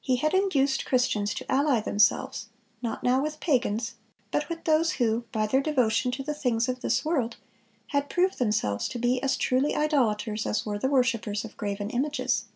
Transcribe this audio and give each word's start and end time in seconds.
He 0.00 0.16
had 0.16 0.34
induced 0.34 0.84
Christians 0.84 1.32
to 1.34 1.48
ally 1.48 1.78
themselves, 1.78 2.48
not 2.82 3.04
now 3.04 3.22
with 3.22 3.38
pagans, 3.38 3.94
but 4.32 4.48
with 4.48 4.64
those 4.64 4.94
who, 4.94 5.20
by 5.30 5.46
their 5.46 5.60
devotion 5.60 6.10
to 6.10 6.24
the 6.24 6.34
things 6.34 6.68
of 6.68 6.80
this 6.80 7.04
world, 7.04 7.36
had 7.90 8.10
proved 8.10 8.40
themselves 8.40 8.88
to 8.88 8.98
be 8.98 9.22
as 9.22 9.36
truly 9.36 9.76
idolaters 9.76 10.46
as 10.46 10.66
were 10.66 10.80
the 10.80 10.88
worshipers 10.88 11.44
of 11.44 11.56
graven 11.56 11.90
images. 11.90 12.46